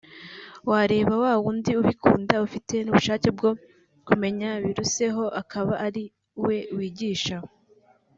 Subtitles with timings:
[0.69, 3.51] wareba wa wundi ubikunda ufite n’ubushake bwo
[4.07, 6.03] kumenya biruseho akaba ari
[6.45, 7.37] we wigisha